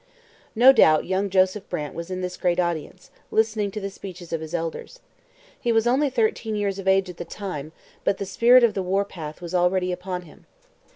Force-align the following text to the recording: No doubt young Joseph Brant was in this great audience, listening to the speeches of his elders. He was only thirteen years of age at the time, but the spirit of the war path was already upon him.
No 0.55 0.73
doubt 0.73 1.05
young 1.05 1.29
Joseph 1.29 1.69
Brant 1.69 1.93
was 1.93 2.09
in 2.09 2.21
this 2.21 2.35
great 2.35 2.59
audience, 2.59 3.11
listening 3.29 3.69
to 3.69 3.79
the 3.79 3.91
speeches 3.91 4.33
of 4.33 4.41
his 4.41 4.55
elders. 4.55 4.99
He 5.59 5.71
was 5.71 5.85
only 5.85 6.09
thirteen 6.09 6.55
years 6.55 6.79
of 6.79 6.87
age 6.87 7.07
at 7.07 7.17
the 7.17 7.23
time, 7.23 7.71
but 8.03 8.17
the 8.17 8.25
spirit 8.25 8.63
of 8.63 8.73
the 8.73 8.81
war 8.81 9.05
path 9.05 9.43
was 9.43 9.53
already 9.53 9.91
upon 9.91 10.23
him. 10.23 10.47